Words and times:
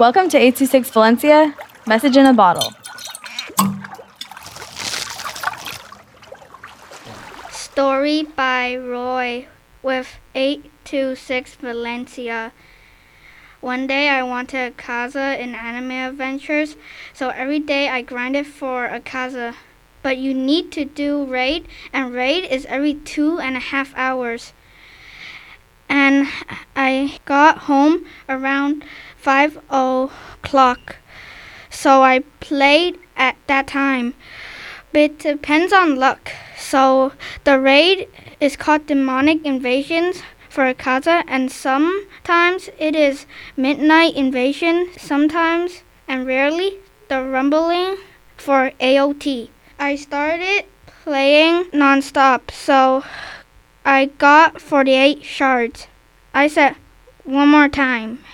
Welcome 0.00 0.30
to 0.30 0.38
826 0.38 0.88
Valencia, 0.92 1.54
message 1.86 2.16
in 2.16 2.24
a 2.24 2.32
bottle. 2.32 2.72
Story 7.50 8.22
by 8.22 8.78
Roy 8.78 9.46
with 9.82 10.16
826 10.34 11.56
Valencia. 11.56 12.52
One 13.60 13.86
day 13.86 14.08
I 14.08 14.22
wanted 14.22 14.74
Akaza 14.74 15.38
in 15.38 15.54
Anime 15.54 15.90
Adventures, 15.90 16.76
so 17.12 17.28
every 17.28 17.60
day 17.60 17.90
I 17.90 18.00
grinded 18.00 18.46
for 18.46 18.88
Akaza. 18.88 19.54
But 20.02 20.16
you 20.16 20.32
need 20.32 20.72
to 20.72 20.86
do 20.86 21.26
raid, 21.26 21.68
and 21.92 22.14
raid 22.14 22.50
is 22.50 22.64
every 22.70 22.94
two 22.94 23.38
and 23.38 23.54
a 23.54 23.60
half 23.60 23.92
hours. 23.94 24.54
And 25.90 26.28
I 26.74 27.18
got 27.26 27.58
home 27.68 28.06
around 28.28 28.84
5 29.20 29.58
o'clock, 29.70 30.96
so 31.68 32.02
I 32.02 32.20
played 32.40 32.98
at 33.16 33.36
that 33.48 33.66
time. 33.66 34.14
But 34.92 35.00
it 35.02 35.18
depends 35.18 35.72
on 35.72 35.96
luck. 35.96 36.32
So 36.58 37.12
the 37.44 37.60
raid 37.60 38.08
is 38.40 38.56
called 38.56 38.86
Demonic 38.86 39.44
Invasions 39.44 40.22
for 40.48 40.72
Akaza, 40.72 41.22
and 41.28 41.52
sometimes 41.52 42.70
it 42.78 42.96
is 42.96 43.26
Midnight 43.56 44.14
Invasion, 44.16 44.88
sometimes 44.96 45.82
and 46.08 46.26
rarely 46.26 46.78
the 47.08 47.22
Rumbling 47.22 47.98
for 48.36 48.72
AOT. 48.80 49.50
I 49.78 49.96
started 49.96 50.64
playing 51.04 51.64
nonstop, 51.66 52.50
so 52.50 53.04
I 53.84 54.06
got 54.06 54.60
48 54.60 55.22
shards. 55.24 55.86
I 56.32 56.48
said 56.48 56.76
one 57.24 57.48
more 57.48 57.68
time. 57.68 58.24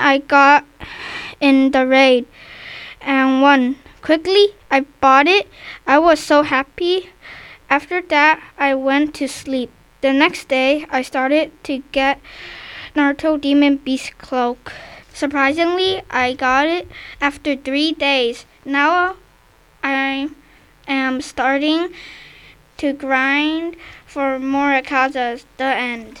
I 0.00 0.18
got 0.18 0.64
in 1.40 1.70
the 1.70 1.86
raid 1.86 2.26
and 3.00 3.42
won. 3.42 3.76
Quickly, 4.02 4.54
I 4.70 4.80
bought 5.00 5.26
it. 5.26 5.48
I 5.86 5.98
was 5.98 6.20
so 6.20 6.42
happy. 6.42 7.10
After 7.68 8.00
that, 8.02 8.40
I 8.58 8.74
went 8.74 9.14
to 9.16 9.26
sleep. 9.26 9.70
The 10.00 10.12
next 10.12 10.48
day, 10.48 10.86
I 10.90 11.02
started 11.02 11.50
to 11.64 11.82
get 11.90 12.20
Naruto 12.94 13.40
Demon 13.40 13.78
Beast 13.78 14.16
Cloak. 14.18 14.72
Surprisingly, 15.12 16.02
I 16.10 16.34
got 16.34 16.66
it 16.66 16.88
after 17.20 17.56
three 17.56 17.92
days. 17.92 18.44
Now 18.64 19.16
I 19.82 20.28
am 20.86 21.20
starting 21.20 21.88
to 22.76 22.92
grind 22.92 23.76
for 24.06 24.38
more 24.38 24.80
casas. 24.82 25.46
The 25.56 25.64
end. 25.64 26.20